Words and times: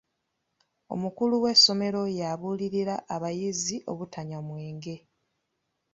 Omukulu 0.93 1.35
w'essomero 1.43 2.01
yabuulirira 2.19 2.95
abayizi 3.15 3.77
obutanywa 3.91 4.39
mwenge. 4.47 4.95